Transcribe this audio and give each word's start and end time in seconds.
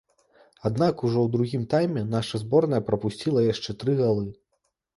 Аднак 0.69 1.03
ужо 1.09 1.19
ў 1.23 1.27
другім 1.35 1.67
тайме 1.75 2.03
наша 2.15 2.43
зборная 2.47 2.81
прапусціла 2.89 3.47
яшчэ 3.53 3.79
тры 3.85 3.99
галы. 4.05 4.27